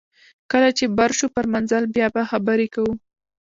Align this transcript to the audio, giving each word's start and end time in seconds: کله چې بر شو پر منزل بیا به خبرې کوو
کله 0.51 0.69
چې 0.77 0.85
بر 0.97 1.11
شو 1.17 1.27
پر 1.35 1.45
منزل 1.53 1.83
بیا 1.95 2.07
به 2.13 2.21
خبرې 2.31 2.67
کوو 2.73 2.93